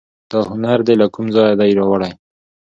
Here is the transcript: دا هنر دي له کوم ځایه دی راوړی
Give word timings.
دا 0.31 0.39
هنر 0.51 0.79
دي 0.87 0.95
له 1.01 1.07
کوم 1.13 1.25
ځایه 1.35 1.55
دی 1.59 1.71
راوړی 1.79 2.11